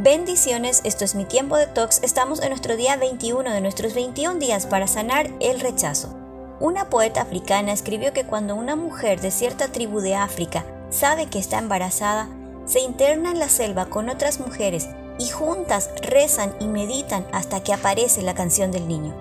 [0.00, 2.04] Bendiciones, esto es mi tiempo de tox.
[2.04, 6.14] Estamos en nuestro día 21 de nuestros 21 días para sanar el rechazo.
[6.60, 11.40] Una poeta africana escribió que cuando una mujer de cierta tribu de África sabe que
[11.40, 12.28] está embarazada,
[12.64, 14.88] se interna en la selva con otras mujeres
[15.18, 19.16] y juntas rezan y meditan hasta que aparece la canción del niño.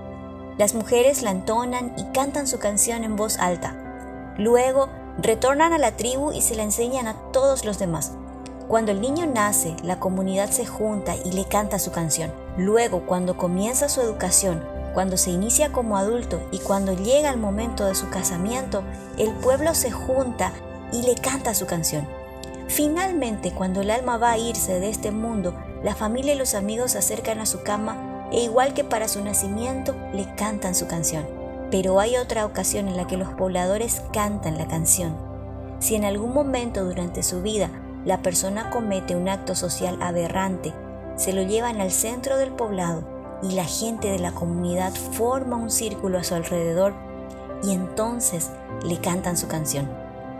[0.60, 4.36] Las mujeres la entonan y cantan su canción en voz alta.
[4.38, 8.12] Luego retornan a la tribu y se la enseñan a todos los demás.
[8.68, 12.34] Cuando el niño nace, la comunidad se junta y le canta su canción.
[12.58, 14.62] Luego, cuando comienza su educación,
[14.94, 18.84] cuando se inicia como adulto y cuando llega el momento de su casamiento,
[19.18, 20.52] el pueblo se junta
[20.92, 22.06] y le canta su canción.
[22.68, 26.92] Finalmente, cuando el alma va a irse de este mundo, la familia y los amigos
[26.92, 31.26] se acercan a su cama e igual que para su nacimiento, le cantan su canción.
[31.72, 35.16] Pero hay otra ocasión en la que los pobladores cantan la canción.
[35.80, 37.70] Si en algún momento durante su vida
[38.08, 40.74] la persona comete un acto social aberrante,
[41.18, 43.04] se lo llevan al centro del poblado
[43.44, 46.94] y la gente de la comunidad forma un círculo a su alrededor
[47.62, 48.50] y entonces
[48.86, 49.90] le cantan su canción.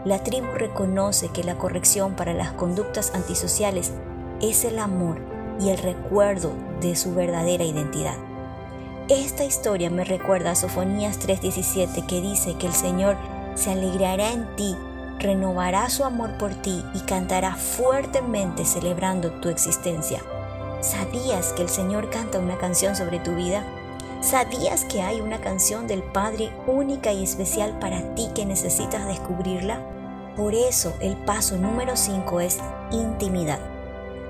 [0.06, 3.92] La tribu reconoce que la corrección para las conductas antisociales
[4.40, 5.18] es el amor
[5.60, 8.16] y el recuerdo de su verdadera identidad.
[9.10, 13.16] Esta historia me recuerda a Sofonías 3:17 que dice que el Señor
[13.56, 14.74] se alegrará en ti
[15.18, 20.22] renovará su amor por ti y cantará fuertemente celebrando tu existencia.
[20.80, 23.64] ¿Sabías que el Señor canta una canción sobre tu vida?
[24.20, 29.80] ¿Sabías que hay una canción del Padre única y especial para ti que necesitas descubrirla?
[30.36, 32.58] Por eso el paso número 5 es
[32.92, 33.58] intimidad.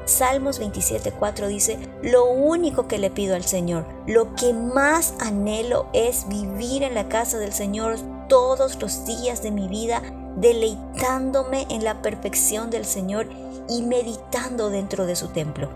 [0.07, 6.27] Salmos 27:4 dice, lo único que le pido al Señor, lo que más anhelo es
[6.29, 10.03] vivir en la casa del Señor todos los días de mi vida
[10.41, 13.29] deleitándome en la perfección del Señor
[13.69, 15.69] y meditando dentro de su templo.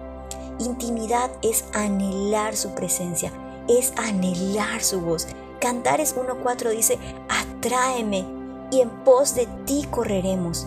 [0.59, 3.33] Intimidad es anhelar su presencia,
[3.69, 5.27] es anhelar su voz.
[5.61, 8.25] Cantares 1.4 dice, atráeme
[8.71, 10.67] y en pos de ti correremos.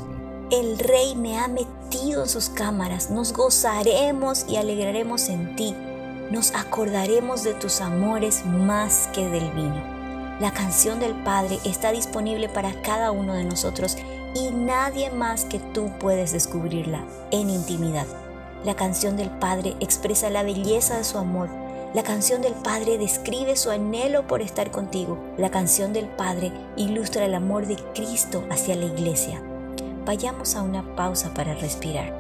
[0.51, 5.75] El rey me ha metido en sus cámaras, nos gozaremos y alegraremos en ti,
[6.29, 9.94] nos acordaremos de tus amores más que del vino.
[10.39, 13.97] La canción del Padre está disponible para cada uno de nosotros
[14.33, 18.05] y nadie más que tú puedes descubrirla en intimidad.
[18.65, 21.47] La canción del Padre expresa la belleza de su amor.
[21.93, 25.17] La canción del Padre describe su anhelo por estar contigo.
[25.37, 29.41] La canción del Padre ilustra el amor de Cristo hacia la iglesia.
[30.05, 32.13] Vayamos a una pausa para respirar.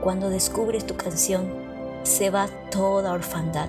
[0.00, 1.48] Cuando descubres tu canción,
[2.04, 3.68] se va toda orfandad.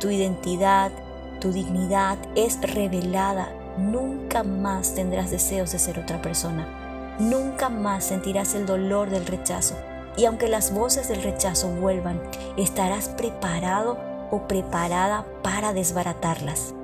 [0.00, 0.92] Tu identidad,
[1.36, 3.48] tu dignidad es revelada.
[3.78, 6.66] Nunca más tendrás deseos de ser otra persona.
[7.18, 9.74] Nunca más sentirás el dolor del rechazo.
[10.16, 12.20] Y aunque las voces del rechazo vuelvan,
[12.56, 13.98] estarás preparado
[14.30, 16.74] o preparada para desbaratarlas.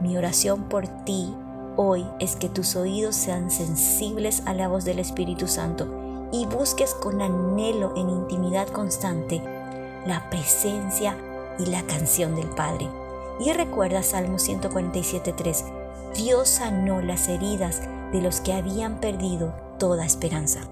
[0.00, 1.34] Mi oración por ti
[1.76, 6.94] hoy es que tus oídos sean sensibles a la voz del Espíritu Santo y busques
[6.94, 9.42] con anhelo en intimidad constante
[10.06, 11.16] la presencia
[11.58, 12.88] y la canción del Padre.
[13.38, 15.64] Y recuerda Salmo 147.3,
[16.14, 17.82] Dios sanó las heridas
[18.12, 20.68] de los que habían perdido toda esperanza.